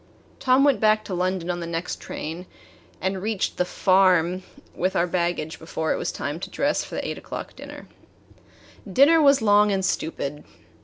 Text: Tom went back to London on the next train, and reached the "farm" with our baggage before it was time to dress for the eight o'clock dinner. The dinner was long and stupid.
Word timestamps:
Tom 0.39 0.63
went 0.63 0.79
back 0.79 1.05
to 1.05 1.13
London 1.13 1.51
on 1.51 1.59
the 1.59 1.67
next 1.67 2.01
train, 2.01 2.47
and 2.99 3.21
reached 3.21 3.57
the 3.57 3.65
"farm" 3.65 4.41
with 4.73 4.95
our 4.95 5.05
baggage 5.05 5.59
before 5.59 5.93
it 5.93 5.97
was 5.97 6.11
time 6.11 6.39
to 6.39 6.49
dress 6.49 6.83
for 6.83 6.95
the 6.95 7.07
eight 7.07 7.19
o'clock 7.19 7.55
dinner. 7.55 7.87
The 8.83 8.93
dinner 8.93 9.21
was 9.21 9.43
long 9.43 9.71
and 9.71 9.85
stupid. 9.85 10.43